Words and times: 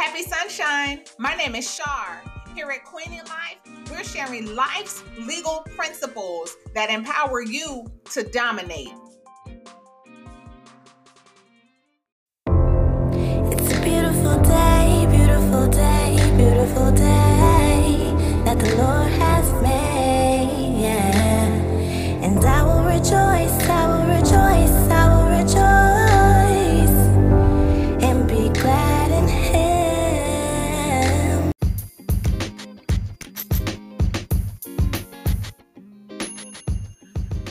Happy 0.00 0.22
sunshine. 0.22 1.02
My 1.18 1.34
name 1.34 1.54
is 1.54 1.70
Shar. 1.70 2.22
Here 2.54 2.70
at 2.70 2.86
Queen 2.86 3.04
Queening 3.04 3.26
Life, 3.26 3.90
we're 3.90 4.02
sharing 4.02 4.56
life's 4.56 5.04
legal 5.26 5.66
principles 5.76 6.56
that 6.74 6.88
empower 6.88 7.42
you 7.42 7.84
to 8.12 8.22
dominate. 8.22 8.94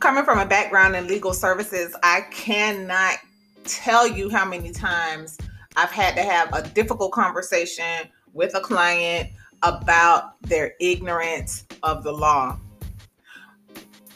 Coming 0.00 0.24
from 0.24 0.38
a 0.38 0.46
background 0.46 0.96
in 0.96 1.06
legal 1.06 1.34
services, 1.34 1.94
I 2.02 2.22
cannot 2.30 3.18
tell 3.64 4.08
you 4.08 4.30
how 4.30 4.46
many 4.46 4.72
times 4.72 5.36
I've 5.76 5.90
had 5.90 6.16
to 6.16 6.22
have 6.22 6.54
a 6.54 6.66
difficult 6.70 7.12
conversation 7.12 8.08
with 8.32 8.54
a 8.54 8.60
client 8.60 9.28
about 9.62 10.40
their 10.40 10.72
ignorance 10.80 11.66
of 11.82 12.02
the 12.02 12.12
law. 12.12 12.58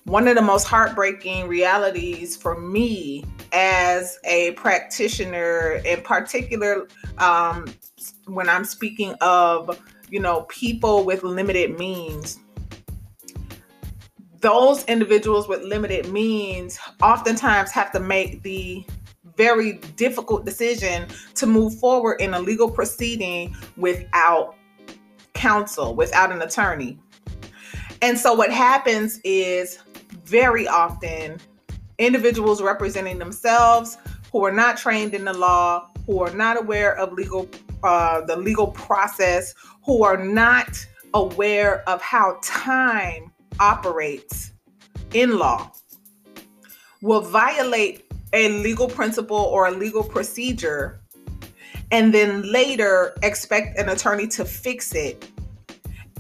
One 0.05 0.27
of 0.27 0.37
the 0.37 0.43
most 0.43 0.65
heartbreaking 0.65 1.49
realities 1.49 2.35
for 2.35 2.59
me 2.59 3.27
as 3.53 4.19
a 4.25 4.53
practitioner, 4.53 5.83
in 5.85 6.01
particular, 6.01 6.89
um, 7.19 7.67
when 8.25 8.49
I'm 8.49 8.65
speaking 8.65 9.15
of, 9.21 9.79
you 10.09 10.21
know, 10.21 10.43
people 10.49 11.05
with 11.05 11.23
limited 11.23 11.79
means, 11.79 12.39
those 14.45 14.85
individuals 14.85 15.49
with 15.49 15.63
limited 15.63 16.13
means 16.13 16.79
oftentimes 17.03 17.71
have 17.71 17.91
to 17.91 17.99
make 17.99 18.43
the 18.43 18.85
very 19.39 19.79
difficult 19.97 20.45
decision 20.45 21.09
to 21.35 21.47
move 21.47 21.75
forward 21.79 22.21
in 22.21 22.35
a 22.35 22.39
legal 22.39 22.71
proceeding 22.71 23.57
without 23.79 24.55
counsel, 25.33 25.95
without 25.95 26.31
an 26.31 26.43
attorney. 26.43 26.99
And 28.03 28.19
so 28.19 28.35
what 28.35 28.53
happens 28.53 29.19
is 29.25 29.79
very 30.27 30.69
often 30.69 31.41
individuals 31.97 32.61
representing 32.61 33.19
themselves 33.19 33.97
who 34.31 34.45
are 34.45 34.53
not 34.53 34.77
trained 34.77 35.15
in 35.15 35.25
the 35.25 35.33
law, 35.33 35.89
who 36.05 36.23
are 36.23 36.35
not 36.35 36.61
aware 36.61 36.95
of 36.99 37.15
legal 37.15 37.49
uh, 37.83 38.21
the 38.21 38.37
legal 38.37 38.67
process, 38.67 39.55
who 39.87 40.05
are 40.05 40.23
not 40.23 40.69
aware 41.15 41.89
of 41.89 42.03
how 42.03 42.39
time 42.43 43.31
operates 43.61 44.53
in 45.13 45.39
law, 45.39 45.71
will 47.03 47.21
violate 47.21 48.05
a 48.33 48.49
legal 48.61 48.89
principle 48.89 49.37
or 49.37 49.67
a 49.67 49.71
legal 49.71 50.03
procedure 50.03 51.01
and 51.91 52.13
then 52.13 52.43
later 52.51 53.15
expect 53.23 53.79
an 53.79 53.89
attorney 53.89 54.27
to 54.27 54.45
fix 54.45 54.95
it. 54.95 55.31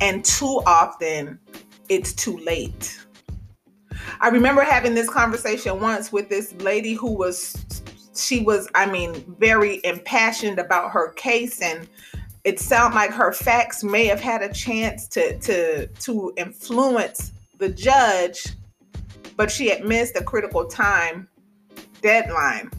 And 0.00 0.24
too 0.24 0.62
often, 0.66 1.38
it's 1.88 2.12
too 2.12 2.36
late. 2.38 2.98
I 4.20 4.28
remember 4.28 4.62
having 4.62 4.94
this 4.94 5.08
conversation 5.08 5.80
once 5.80 6.12
with 6.12 6.28
this 6.28 6.54
lady 6.60 6.94
who 6.94 7.12
was, 7.12 7.82
she 8.14 8.42
was, 8.42 8.68
I 8.74 8.86
mean, 8.86 9.24
very 9.38 9.80
impassioned 9.84 10.58
about 10.58 10.90
her 10.92 11.12
case 11.12 11.60
and 11.60 11.88
it 12.44 12.60
sounded 12.60 12.94
like 12.94 13.10
her 13.10 13.32
facts 13.32 13.82
may 13.82 14.04
have 14.04 14.20
had 14.20 14.42
a 14.42 14.52
chance 14.52 15.08
to 15.08 15.38
to 15.40 15.86
to 15.86 16.32
influence 16.36 17.32
the 17.58 17.70
judge, 17.70 18.44
but 19.36 19.50
she 19.50 19.68
had 19.68 19.84
missed 19.84 20.16
a 20.16 20.22
critical 20.22 20.66
time 20.66 21.26
deadline. 22.02 22.70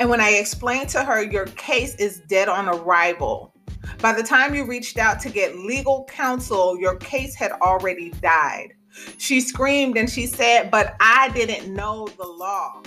And 0.00 0.10
when 0.10 0.20
I 0.20 0.30
explained 0.30 0.88
to 0.90 1.04
her, 1.04 1.22
your 1.22 1.46
case 1.46 1.94
is 1.96 2.20
dead 2.26 2.48
on 2.48 2.68
arrival. 2.68 3.54
By 4.00 4.12
the 4.12 4.24
time 4.24 4.54
you 4.54 4.64
reached 4.64 4.98
out 4.98 5.20
to 5.20 5.30
get 5.30 5.56
legal 5.56 6.04
counsel, 6.10 6.76
your 6.78 6.96
case 6.96 7.36
had 7.36 7.52
already 7.52 8.10
died. 8.20 8.74
She 9.18 9.40
screamed 9.40 9.96
and 9.96 10.10
she 10.10 10.26
said, 10.26 10.70
But 10.70 10.96
I 10.98 11.28
didn't 11.30 11.72
know 11.72 12.08
the 12.16 12.26
law. 12.26 12.82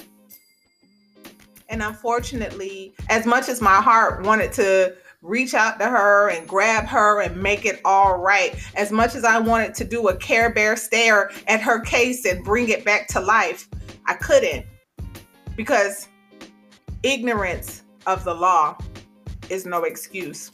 And 1.70 1.82
unfortunately, 1.84 2.94
as 3.10 3.26
much 3.26 3.48
as 3.48 3.62
my 3.62 3.82
heart 3.82 4.24
wanted 4.24 4.52
to 4.54 4.96
reach 5.22 5.54
out 5.54 5.80
to 5.80 5.86
her 5.86 6.30
and 6.30 6.48
grab 6.48 6.86
her 6.86 7.22
and 7.22 7.42
make 7.42 7.66
it 7.66 7.82
all 7.84 8.18
right, 8.18 8.56
as 8.76 8.92
much 8.92 9.16
as 9.16 9.24
I 9.24 9.40
wanted 9.40 9.74
to 9.76 9.84
do 9.84 10.08
a 10.08 10.16
Care 10.16 10.52
Bear 10.52 10.76
stare 10.76 11.32
at 11.48 11.62
her 11.62 11.80
case 11.82 12.26
and 12.26 12.44
bring 12.44 12.70
it 12.70 12.86
back 12.86 13.08
to 13.10 13.20
life, 13.20 13.68
I 14.06 14.14
couldn't 14.14 14.66
because 15.56 16.08
ignorance 17.04 17.84
of 18.06 18.24
the 18.24 18.34
law 18.34 18.78
is 19.50 19.66
no 19.66 19.84
excuse. 19.84 20.52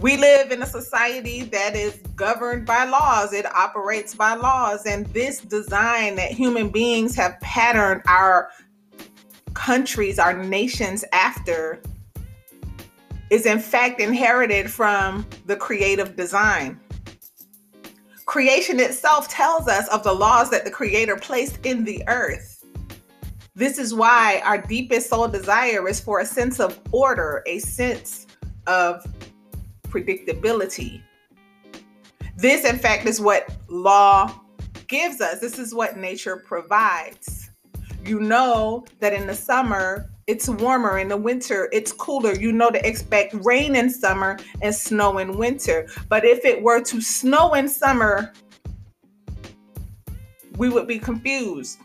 We 0.00 0.16
live 0.16 0.52
in 0.52 0.62
a 0.62 0.66
society 0.66 1.42
that 1.42 1.74
is 1.74 1.96
governed 2.14 2.66
by 2.66 2.84
laws. 2.84 3.32
It 3.32 3.46
operates 3.46 4.14
by 4.14 4.34
laws. 4.34 4.86
And 4.86 5.06
this 5.06 5.40
design 5.40 6.14
that 6.16 6.30
human 6.30 6.70
beings 6.70 7.16
have 7.16 7.38
patterned 7.40 8.02
our 8.06 8.50
countries, 9.54 10.20
our 10.20 10.32
nations 10.32 11.04
after, 11.12 11.82
is 13.30 13.46
in 13.46 13.58
fact 13.58 14.00
inherited 14.00 14.70
from 14.70 15.26
the 15.46 15.56
creative 15.56 16.16
design. 16.16 16.80
Creation 18.26 18.78
itself 18.78 19.28
tells 19.28 19.68
us 19.68 19.88
of 19.88 20.02
the 20.02 20.12
laws 20.12 20.50
that 20.50 20.64
the 20.64 20.70
Creator 20.70 21.16
placed 21.16 21.64
in 21.64 21.84
the 21.84 22.02
earth. 22.08 22.64
This 23.54 23.78
is 23.78 23.94
why 23.94 24.42
our 24.44 24.58
deepest 24.58 25.08
soul 25.10 25.28
desire 25.28 25.88
is 25.88 25.98
for 25.98 26.20
a 26.20 26.26
sense 26.26 26.60
of 26.60 26.78
order, 26.92 27.42
a 27.46 27.58
sense 27.58 28.26
of 28.66 29.04
predictability. 29.88 31.00
This, 32.36 32.64
in 32.64 32.78
fact, 32.78 33.06
is 33.06 33.20
what 33.20 33.52
law 33.68 34.32
gives 34.86 35.20
us. 35.20 35.40
This 35.40 35.58
is 35.58 35.74
what 35.74 35.96
nature 35.96 36.36
provides. 36.36 37.50
You 38.04 38.20
know 38.20 38.84
that 39.00 39.12
in 39.12 39.26
the 39.26 39.34
summer, 39.34 40.10
it's 40.28 40.46
warmer. 40.46 40.98
In 40.98 41.08
the 41.08 41.16
winter, 41.16 41.70
it's 41.72 41.90
cooler. 41.90 42.34
You 42.34 42.52
know 42.52 42.70
to 42.70 42.86
expect 42.86 43.34
rain 43.44 43.74
in 43.74 43.90
summer 43.90 44.38
and 44.60 44.72
snow 44.74 45.18
in 45.18 45.38
winter. 45.38 45.88
But 46.08 46.24
if 46.24 46.44
it 46.44 46.62
were 46.62 46.82
to 46.82 47.00
snow 47.00 47.54
in 47.54 47.66
summer, 47.66 48.32
we 50.58 50.68
would 50.68 50.86
be 50.86 50.98
confused 50.98 51.78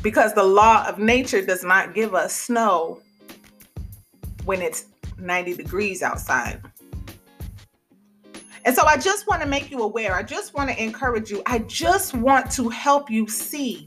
because 0.00 0.32
the 0.34 0.44
law 0.44 0.86
of 0.86 0.98
nature 0.98 1.44
does 1.44 1.64
not 1.64 1.92
give 1.92 2.14
us 2.14 2.34
snow 2.34 3.00
when 4.44 4.62
it's 4.62 4.86
90 5.18 5.54
degrees 5.54 6.02
outside. 6.02 6.62
And 8.64 8.76
so 8.76 8.86
I 8.86 8.96
just 8.96 9.26
want 9.26 9.42
to 9.42 9.48
make 9.48 9.70
you 9.72 9.82
aware. 9.82 10.14
I 10.14 10.22
just 10.22 10.54
want 10.54 10.70
to 10.70 10.80
encourage 10.80 11.30
you. 11.30 11.42
I 11.46 11.58
just 11.60 12.14
want 12.14 12.50
to 12.52 12.68
help 12.68 13.10
you 13.10 13.26
see 13.26 13.86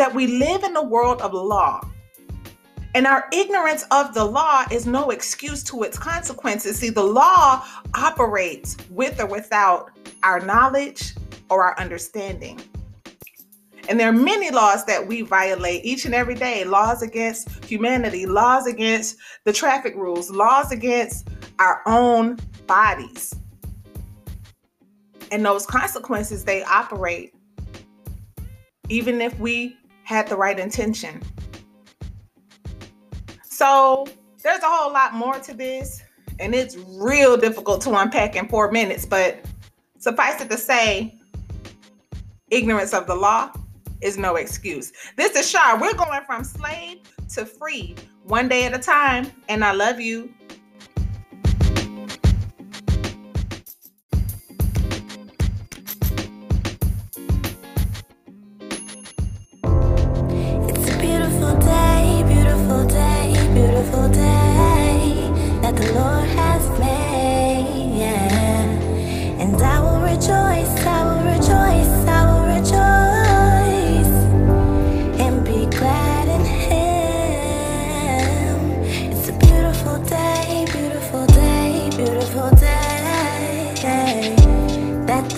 that 0.00 0.14
we 0.14 0.26
live 0.26 0.64
in 0.64 0.74
a 0.76 0.82
world 0.82 1.20
of 1.20 1.34
law. 1.34 1.78
And 2.94 3.06
our 3.06 3.28
ignorance 3.34 3.84
of 3.90 4.14
the 4.14 4.24
law 4.24 4.64
is 4.72 4.86
no 4.86 5.10
excuse 5.10 5.62
to 5.64 5.82
its 5.82 5.98
consequences. 5.98 6.78
See, 6.78 6.88
the 6.88 7.04
law 7.04 7.62
operates 7.92 8.78
with 8.88 9.20
or 9.20 9.26
without 9.26 9.90
our 10.22 10.40
knowledge 10.40 11.12
or 11.50 11.64
our 11.64 11.78
understanding. 11.78 12.58
And 13.90 14.00
there 14.00 14.08
are 14.08 14.12
many 14.14 14.50
laws 14.50 14.86
that 14.86 15.06
we 15.06 15.20
violate 15.20 15.84
each 15.84 16.06
and 16.06 16.14
every 16.14 16.34
day 16.34 16.64
laws 16.64 17.02
against 17.02 17.62
humanity, 17.66 18.24
laws 18.24 18.66
against 18.66 19.18
the 19.44 19.52
traffic 19.52 19.94
rules, 19.96 20.30
laws 20.30 20.72
against 20.72 21.28
our 21.58 21.82
own 21.84 22.38
bodies. 22.66 23.34
And 25.30 25.44
those 25.44 25.66
consequences, 25.66 26.42
they 26.46 26.62
operate 26.62 27.34
even 28.88 29.20
if 29.20 29.38
we 29.38 29.76
had 30.10 30.26
the 30.26 30.34
right 30.34 30.58
intention. 30.58 31.22
So 33.44 34.04
there's 34.42 34.58
a 34.58 34.66
whole 34.66 34.92
lot 34.92 35.14
more 35.14 35.38
to 35.38 35.54
this, 35.54 36.02
and 36.40 36.52
it's 36.52 36.76
real 36.76 37.36
difficult 37.36 37.80
to 37.82 37.94
unpack 37.94 38.34
in 38.34 38.48
four 38.48 38.72
minutes, 38.72 39.06
but 39.06 39.44
suffice 39.98 40.40
it 40.40 40.50
to 40.50 40.58
say, 40.58 41.16
ignorance 42.50 42.92
of 42.92 43.06
the 43.06 43.14
law 43.14 43.52
is 44.00 44.18
no 44.18 44.34
excuse. 44.34 44.90
This 45.14 45.36
is 45.36 45.48
Shar. 45.48 45.80
We're 45.80 45.94
going 45.94 46.22
from 46.26 46.42
slave 46.42 47.02
to 47.34 47.46
free, 47.46 47.94
one 48.24 48.48
day 48.48 48.64
at 48.64 48.74
a 48.74 48.80
time, 48.80 49.30
and 49.48 49.64
I 49.64 49.70
love 49.70 50.00
you. 50.00 50.34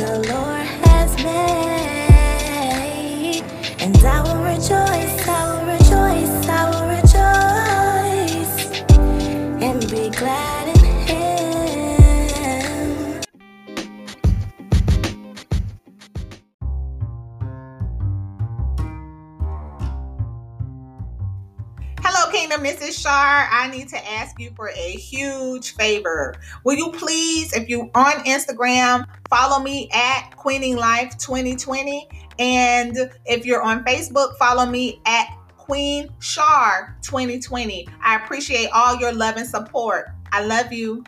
the 0.03 0.19
Lord. 0.33 0.52
Kingdom. 22.43 22.67
Is 22.67 22.99
Shar. 22.99 23.49
I 23.53 23.69
need 23.71 23.89
to 23.91 24.11
ask 24.11 24.41
you 24.41 24.51
for 24.57 24.71
a 24.71 24.91
huge 24.91 25.77
favor. 25.77 26.35
Will 26.65 26.75
you 26.75 26.91
please, 26.91 27.53
if 27.53 27.69
you 27.69 27.89
on 27.95 28.15
Instagram, 28.25 29.07
follow 29.31 29.63
me 29.63 29.89
at 29.93 30.33
Queening 30.37 30.77
Life 30.77 31.17
2020, 31.19 32.09
and 32.41 32.97
if 33.27 33.47
you're 33.47 33.63
on 33.63 33.85
Facebook, 33.85 34.37
follow 34.39 34.67
me 34.67 35.01
at 35.07 35.29
Queen 35.57 36.09
Shar 36.19 36.99
2020. 37.03 37.87
I 38.03 38.17
appreciate 38.17 38.71
all 38.75 38.97
your 38.97 39.13
love 39.13 39.37
and 39.37 39.47
support. 39.47 40.11
I 40.33 40.45
love 40.45 40.73
you. 40.73 41.05